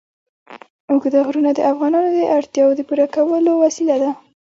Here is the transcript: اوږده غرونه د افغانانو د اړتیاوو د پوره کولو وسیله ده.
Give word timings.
اوږده 0.89 1.19
غرونه 1.27 1.51
د 1.53 1.59
افغانانو 1.71 2.09
د 2.13 2.19
اړتیاوو 2.37 2.77
د 2.77 2.81
پوره 2.87 3.05
کولو 3.15 3.51
وسیله 3.63 3.95
ده. 4.03 4.11